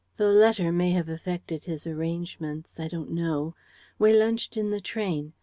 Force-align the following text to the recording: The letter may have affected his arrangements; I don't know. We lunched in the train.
The 0.17 0.29
letter 0.29 0.71
may 0.71 0.93
have 0.93 1.09
affected 1.09 1.65
his 1.65 1.85
arrangements; 1.85 2.79
I 2.79 2.87
don't 2.87 3.11
know. 3.11 3.53
We 3.99 4.13
lunched 4.13 4.57
in 4.57 4.71
the 4.71 4.81
train. 4.81 5.33